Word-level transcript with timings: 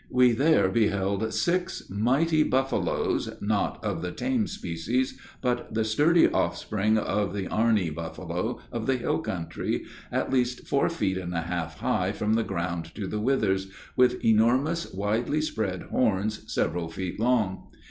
We 0.09 0.31
there 0.31 0.67
beheld 0.67 1.31
six 1.31 1.87
mighty 1.87 2.41
buffaloes, 2.41 3.29
not 3.39 3.83
of 3.83 4.01
the 4.01 4.11
tame 4.11 4.47
species, 4.47 5.15
but 5.43 5.71
the 5.75 5.83
sturdy 5.85 6.27
offspring 6.27 6.97
of 6.97 7.35
the 7.35 7.47
Arni 7.47 7.91
buffalo 7.91 8.59
of 8.71 8.87
the 8.87 8.95
hill 8.95 9.19
country, 9.19 9.85
at 10.11 10.33
least 10.33 10.65
four 10.65 10.89
feet 10.89 11.19
and 11.19 11.35
a 11.35 11.41
half 11.41 11.81
high 11.81 12.13
from 12.13 12.33
the 12.33 12.41
ground 12.43 12.95
to 12.95 13.05
the 13.05 13.19
withers, 13.19 13.69
with 13.95 14.25
enormous 14.25 14.91
widely 14.91 15.39
spread 15.39 15.83
horns, 15.83 16.51
several 16.51 16.89
feet 16.89 17.19
long. 17.19 17.67